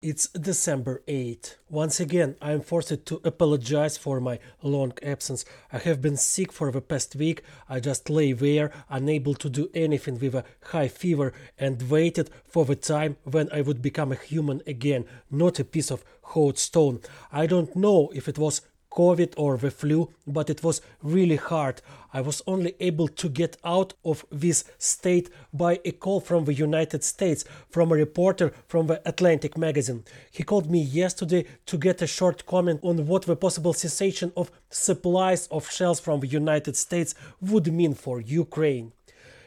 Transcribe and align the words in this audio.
It's 0.00 0.28
December 0.28 1.02
8. 1.08 1.58
Once 1.68 1.98
again, 1.98 2.36
I 2.40 2.52
am 2.52 2.60
forced 2.60 3.04
to 3.04 3.20
apologize 3.24 3.98
for 3.98 4.20
my 4.20 4.38
long 4.62 4.92
absence. 5.02 5.44
I 5.72 5.78
have 5.78 6.00
been 6.00 6.16
sick 6.16 6.52
for 6.52 6.70
the 6.70 6.80
past 6.80 7.16
week. 7.16 7.42
I 7.68 7.80
just 7.80 8.08
lay 8.08 8.30
there, 8.30 8.70
unable 8.88 9.34
to 9.34 9.50
do 9.50 9.68
anything 9.74 10.20
with 10.20 10.36
a 10.36 10.44
high 10.66 10.86
fever, 10.86 11.32
and 11.58 11.90
waited 11.90 12.30
for 12.44 12.64
the 12.64 12.76
time 12.76 13.16
when 13.24 13.50
I 13.50 13.60
would 13.60 13.82
become 13.82 14.12
a 14.12 14.14
human 14.14 14.62
again, 14.68 15.04
not 15.32 15.58
a 15.58 15.64
piece 15.64 15.90
of 15.90 16.04
hot 16.22 16.58
stone. 16.58 17.00
I 17.32 17.46
don't 17.46 17.74
know 17.74 18.12
if 18.14 18.28
it 18.28 18.38
was 18.38 18.60
COVID 18.98 19.34
or 19.36 19.56
the 19.56 19.70
flu, 19.70 20.10
but 20.26 20.50
it 20.50 20.64
was 20.64 20.82
really 21.02 21.36
hard. 21.36 21.80
I 22.12 22.20
was 22.20 22.42
only 22.48 22.74
able 22.80 23.06
to 23.06 23.28
get 23.28 23.56
out 23.64 23.94
of 24.04 24.24
this 24.32 24.64
state 24.78 25.30
by 25.52 25.78
a 25.84 25.92
call 25.92 26.20
from 26.20 26.46
the 26.46 26.54
United 26.54 27.04
States, 27.04 27.44
from 27.70 27.92
a 27.92 27.94
reporter 27.94 28.52
from 28.66 28.88
the 28.88 29.00
Atlantic 29.06 29.56
magazine. 29.56 30.02
He 30.32 30.42
called 30.42 30.68
me 30.68 30.80
yesterday 30.82 31.44
to 31.66 31.78
get 31.78 32.02
a 32.02 32.08
short 32.08 32.44
comment 32.44 32.80
on 32.82 33.06
what 33.06 33.22
the 33.22 33.36
possible 33.36 33.72
cessation 33.72 34.32
of 34.36 34.50
supplies 34.68 35.46
of 35.48 35.70
shells 35.70 36.00
from 36.00 36.18
the 36.20 36.26
United 36.42 36.74
States 36.76 37.14
would 37.40 37.72
mean 37.72 37.94
for 37.94 38.20
Ukraine. 38.20 38.92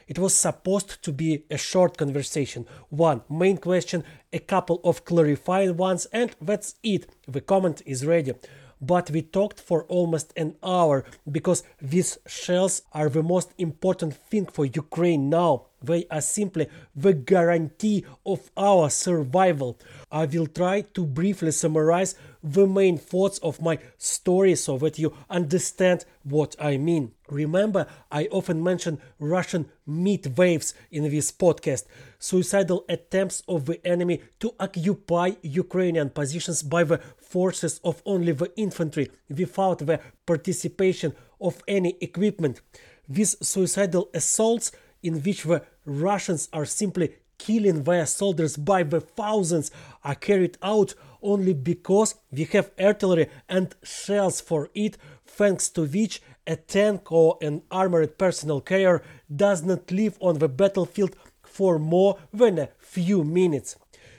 It 0.08 0.18
was 0.18 0.34
supposed 0.34 1.02
to 1.02 1.12
be 1.12 1.44
a 1.50 1.58
short 1.58 1.96
conversation, 1.98 2.66
one 2.88 3.20
main 3.28 3.58
question, 3.58 4.02
a 4.32 4.38
couple 4.38 4.80
of 4.82 5.04
clarifying 5.04 5.76
ones, 5.76 6.06
and 6.12 6.34
that's 6.40 6.74
it. 6.82 7.06
The 7.28 7.40
comment 7.40 7.82
is 7.84 8.06
ready 8.06 8.32
but 8.82 9.10
we 9.10 9.22
talked 9.22 9.60
for 9.60 9.84
almost 9.84 10.32
an 10.36 10.56
hour 10.62 11.04
because 11.30 11.62
these 11.80 12.18
shells 12.26 12.82
are 12.92 13.08
the 13.08 13.22
most 13.22 13.54
important 13.56 14.14
thing 14.14 14.44
for 14.46 14.66
Ukraine 14.66 15.30
now. 15.30 15.66
They 15.82 16.06
are 16.10 16.20
simply 16.20 16.68
the 16.94 17.12
guarantee 17.12 18.04
of 18.24 18.50
our 18.56 18.90
survival. 18.90 19.78
I 20.10 20.26
will 20.26 20.46
try 20.46 20.82
to 20.94 21.06
briefly 21.06 21.50
summarize 21.50 22.14
the 22.42 22.66
main 22.66 22.98
thoughts 22.98 23.38
of 23.38 23.60
my 23.60 23.78
story 23.98 24.54
so 24.54 24.78
that 24.78 24.98
you 24.98 25.14
understand 25.30 26.04
what 26.24 26.56
I 26.60 26.76
mean. 26.76 27.12
Remember, 27.30 27.86
I 28.10 28.26
often 28.30 28.62
mention 28.62 29.00
Russian 29.18 29.66
meat 29.86 30.26
waves 30.36 30.74
in 30.90 31.04
this 31.04 31.32
podcast, 31.32 31.84
suicidal 32.18 32.84
attempts 32.88 33.42
of 33.48 33.66
the 33.66 33.84
enemy 33.86 34.20
to 34.40 34.54
occupy 34.60 35.32
Ukrainian 35.42 36.10
positions 36.10 36.62
by 36.62 36.84
the 36.84 36.98
forces 36.98 37.80
of 37.84 38.02
only 38.04 38.32
the 38.32 38.52
infantry 38.56 39.10
without 39.28 39.78
the 39.78 40.00
participation 40.26 41.14
of 41.40 41.62
any 41.66 41.96
equipment. 42.00 42.60
These 43.08 43.36
suicidal 43.46 44.10
assaults 44.14 44.72
in 45.02 45.20
which 45.22 45.42
the 45.42 45.62
Russians 45.84 46.48
are 46.52 46.64
simply 46.64 47.16
killing 47.38 47.82
their 47.82 48.06
soldiers 48.06 48.56
by 48.56 48.82
the 48.84 49.00
thousands 49.00 49.70
are 50.04 50.14
carried 50.14 50.56
out 50.62 50.94
only 51.22 51.54
because 51.54 52.14
we 52.30 52.44
have 52.44 52.70
artillery 52.80 53.28
and 53.48 53.74
shells 53.82 54.40
for 54.40 54.70
it, 54.74 54.96
thanks 55.26 55.68
to 55.70 55.84
which 55.84 56.22
a 56.46 56.56
tank 56.56 57.10
or 57.10 57.38
an 57.40 57.62
armored 57.70 58.18
personnel 58.18 58.60
carrier 58.60 59.02
does 59.34 59.62
not 59.62 59.90
live 59.90 60.16
on 60.20 60.38
the 60.38 60.48
battlefield 60.48 61.16
for 61.42 61.78
more 61.78 62.18
than 62.32 62.58
a 62.58 62.68
few 62.78 63.24
minutes. 63.24 63.76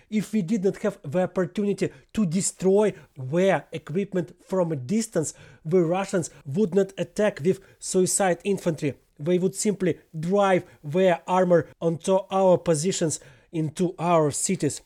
If 0.09 0.31
we 0.31 0.41
did 0.41 0.63
not 0.63 0.77
have 0.77 0.99
the 1.03 1.23
opportunity 1.23 1.89
to 2.13 2.25
destroy 2.25 2.93
their 3.17 3.65
equipment 3.71 4.35
from 4.45 4.71
a 4.71 4.75
distance, 4.75 5.33
the 5.65 5.81
Russians 5.81 6.29
would 6.45 6.75
not 6.75 6.93
attack 6.97 7.41
with 7.43 7.59
suicide 7.79 8.37
infantry 8.43 8.93
they 9.19 9.37
would 9.37 9.55
simply 9.55 9.99
drive 10.17 10.63
their 10.83 11.21
armor 11.27 11.67
onto 11.81 12.19
our 12.31 12.57
positions 12.57 13.19
into 13.51 13.95
our 13.99 14.31
cities. 14.31 14.81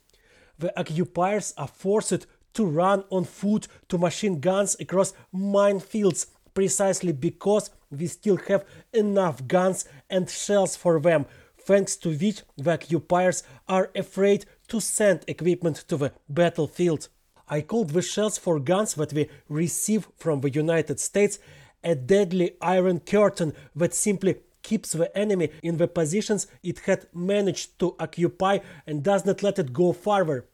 The 0.59 0.77
occupiers 0.79 1.53
are 1.57 1.67
forced 1.67 2.25
to 2.53 2.65
run 2.65 3.03
on 3.09 3.23
foot 3.23 3.67
to 3.89 3.97
machine 3.97 4.39
guns 4.39 4.75
across 4.79 5.13
minefields 5.33 6.27
precisely 6.53 7.11
because 7.11 7.69
we 7.91 8.07
still 8.07 8.37
have 8.47 8.65
enough 8.91 9.47
guns 9.47 9.85
and 10.09 10.27
shells 10.27 10.75
for 10.75 10.99
them, 10.99 11.27
thanks 11.59 11.95
to 11.97 12.09
which 12.09 12.41
the 12.57 12.71
occupiers 12.71 13.43
are 13.67 13.91
afraid 13.95 14.45
to 14.67 14.79
send 14.79 15.23
equipment 15.27 15.77
to 15.87 15.97
the 15.97 16.11
battlefield. 16.27 17.09
I 17.47 17.61
called 17.61 17.91
the 17.91 18.01
shells 18.01 18.37
for 18.37 18.59
guns 18.59 18.95
that 18.95 19.13
we 19.13 19.29
receive 19.47 20.07
from 20.17 20.41
the 20.41 20.49
United 20.49 20.99
States 20.99 21.39
a 21.87 21.95
deadly 21.95 22.51
iron 22.61 22.99
curtain 22.99 23.53
that 23.73 23.93
simply 23.93 24.35
keeps 24.61 24.91
the 24.91 25.09
enemy 25.17 25.49
in 25.63 25.77
the 25.77 25.87
positions 25.87 26.45
it 26.61 26.79
had 26.79 27.07
managed 27.13 27.79
to 27.79 27.95
occupy 27.97 28.59
and 28.85 29.03
does 29.03 29.25
not 29.25 29.41
let 29.41 29.57
it 29.57 29.71
go 29.71 29.93
farther. 29.93 30.45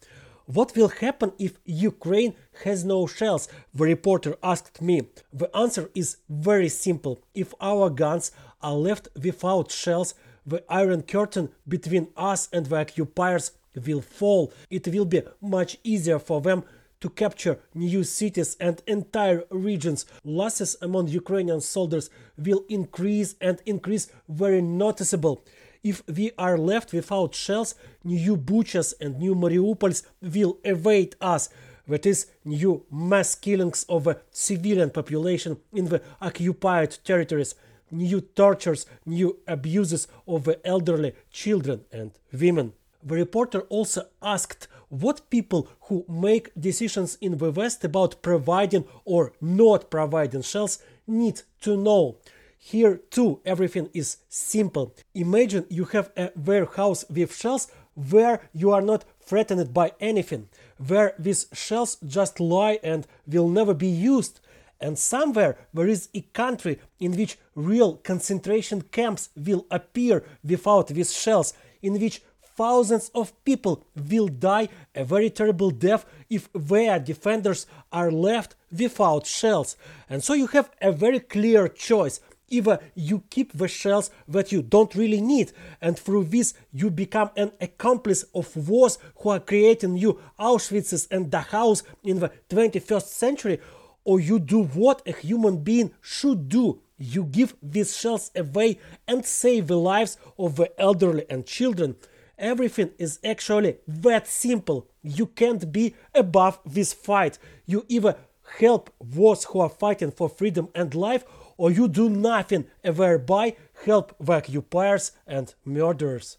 What 0.46 0.76
will 0.76 0.90
happen 0.90 1.32
if 1.40 1.58
Ukraine 1.66 2.36
has 2.64 2.86
no 2.86 3.08
shells? 3.08 3.48
The 3.74 3.86
reporter 3.86 4.36
asked 4.44 4.82
me. 4.82 4.98
The 5.32 5.50
answer 5.56 5.90
is 5.96 6.18
very 6.30 6.70
simple. 6.70 7.24
If 7.34 7.56
our 7.60 7.90
guns 7.90 8.32
are 8.62 8.76
left 8.76 9.08
without 9.16 9.72
shells, 9.72 10.14
the 10.46 10.64
iron 10.70 11.02
curtain 11.02 11.50
between 11.68 12.10
us 12.16 12.50
and 12.54 12.68
the 12.68 12.78
occupiers 12.78 13.52
will 13.88 14.02
fall. 14.02 14.54
It 14.70 14.88
will 14.88 15.06
be 15.06 15.24
much 15.42 15.78
easier 15.84 16.20
for 16.20 16.42
them 16.42 16.64
to 17.04 17.10
capture 17.10 17.60
new 17.76 18.02
cities 18.02 18.56
and 18.62 18.82
entire 18.88 19.44
regions, 19.50 20.06
losses 20.24 20.78
among 20.82 21.10
Ukrainian 21.10 21.60
soldiers 21.60 22.10
will 22.38 22.64
increase 22.70 23.36
and 23.42 23.62
increase 23.66 24.08
very 24.30 24.62
noticeable. 24.62 25.44
If 25.84 26.02
we 26.08 26.32
are 26.38 26.58
left 26.58 26.94
without 26.94 27.36
shells, 27.36 27.76
new 28.06 28.38
Buchas 28.38 28.94
and 29.02 29.20
new 29.20 29.36
Mariupols 29.36 30.04
will 30.22 30.54
await 30.64 31.18
us. 31.20 31.50
That 31.90 32.06
is, 32.06 32.28
new 32.46 32.86
mass 32.90 33.36
killings 33.36 33.86
of 33.90 34.06
the 34.06 34.22
civilian 34.32 34.90
population 34.90 35.58
in 35.74 35.86
the 35.90 36.02
occupied 36.22 36.92
territories, 37.04 37.56
new 37.92 38.22
tortures, 38.22 38.86
new 39.06 39.40
abuses 39.46 40.08
of 40.26 40.46
the 40.46 40.66
elderly, 40.66 41.12
children, 41.32 41.82
and 41.92 42.12
women. 42.32 42.72
The 43.06 43.16
reporter 43.16 43.62
also 43.70 44.08
asked 44.22 44.68
what 44.90 45.30
people 45.30 45.68
who 45.82 46.06
make 46.08 46.52
decisions 46.60 47.18
in 47.20 47.38
the 47.38 47.52
West 47.52 47.84
about 47.84 48.22
providing 48.22 48.86
or 49.04 49.34
not 49.42 49.90
providing 49.90 50.42
shells 50.42 50.80
need 51.08 51.42
to 51.62 51.76
know. 51.76 52.18
Here 52.58 53.02
too 53.10 53.42
everything 53.46 53.90
is 53.94 54.18
simple. 54.30 54.96
Imagine 55.14 55.66
you 55.70 55.86
have 55.86 56.12
a 56.16 56.32
warehouse 56.36 57.04
with 57.10 57.36
shells 57.36 57.68
where 57.96 58.50
you 58.54 58.72
are 58.72 58.82
not 58.82 59.04
threatened 59.20 59.74
by 59.74 59.92
anything, 60.00 60.48
where 60.78 61.14
these 61.20 61.48
shells 61.54 61.98
just 62.06 62.40
lie 62.40 62.80
and 62.84 63.06
will 63.28 63.50
never 63.50 63.74
be 63.74 63.88
used. 63.88 64.40
And 64.80 64.98
somewhere 64.98 65.58
there 65.74 65.88
is 65.88 66.10
a 66.14 66.22
country 66.34 66.80
in 67.00 67.16
which 67.18 67.38
real 67.56 67.98
concentration 67.98 68.82
camps 68.82 69.30
will 69.36 69.66
appear 69.70 70.24
without 70.44 70.88
these 70.88 71.14
shells, 71.14 71.54
in 71.82 72.00
which 72.00 72.22
thousands 72.56 73.10
of 73.14 73.34
people 73.44 73.86
will 74.10 74.28
die 74.28 74.70
a 74.96 75.04
very 75.04 75.30
terrible 75.30 75.72
death 75.72 76.06
if 76.30 76.50
their 76.54 77.00
defenders 77.00 77.66
are 77.92 78.12
left 78.12 78.56
without 78.72 79.26
shells. 79.26 79.76
And 80.10 80.24
so 80.24 80.34
you 80.34 80.48
have 80.48 80.70
a 80.82 80.92
very 80.92 81.20
clear 81.20 81.68
choice. 81.68 82.20
Either 82.50 82.80
you 82.94 83.24
keep 83.30 83.54
the 83.54 83.68
shells 83.68 84.12
that 84.28 84.52
you 84.52 84.62
don't 84.62 84.94
really 84.94 85.22
need, 85.22 85.52
and 85.82 85.98
through 85.98 86.26
this 86.26 86.54
you 86.72 86.92
become 86.92 87.32
an 87.36 87.52
accomplice 87.60 88.24
of 88.36 88.56
wars 88.70 89.00
who 89.18 89.30
are 89.30 89.40
creating 89.40 89.94
new 89.94 90.20
Auschwitzes 90.40 91.08
and 91.10 91.32
Dachau's 91.32 91.84
in 92.04 92.20
the 92.20 92.32
21st 92.50 93.08
century, 93.08 93.60
or 94.04 94.20
you 94.20 94.38
do 94.38 94.66
what 94.66 95.02
a 95.08 95.14
human 95.14 95.64
being 95.64 95.92
should 96.02 96.48
do. 96.50 96.82
You 96.98 97.24
give 97.24 97.56
these 97.62 97.98
shells 97.98 98.30
away 98.36 98.80
and 99.08 99.26
save 99.26 99.68
the 99.68 99.78
lives 99.78 100.18
of 100.38 100.58
the 100.58 100.70
elderly 100.80 101.26
and 101.30 101.46
children. 101.46 101.96
Everything 102.38 102.92
is 102.98 103.20
actually 103.24 103.78
that 103.88 104.28
simple. 104.28 104.88
You 105.02 105.28
can't 105.28 105.72
be 105.72 105.96
above 106.14 106.60
this 106.66 106.94
fight. 106.94 107.38
You 107.66 107.86
either 107.88 108.16
help 108.60 108.90
those 109.00 109.46
who 109.46 109.60
are 109.60 109.70
fighting 109.70 110.12
for 110.12 110.30
freedom 110.30 110.70
and 110.76 110.94
life, 110.96 111.26
or 111.58 111.72
you 111.72 111.88
do 111.88 112.10
nothing, 112.10 112.66
and 112.84 112.96
thereby 112.96 113.56
help 113.86 114.16
the 114.20 114.34
occupiers 114.34 115.12
and 115.28 115.54
murderers. 115.64 116.38